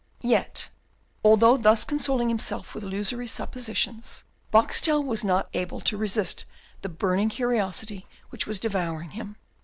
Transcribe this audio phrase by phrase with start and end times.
[0.23, 0.69] Yet,
[1.23, 6.43] although thus consoling himself with illusory suppositions, Boxtel was not able to resist
[6.81, 9.35] the burning curiosity which was devouring him.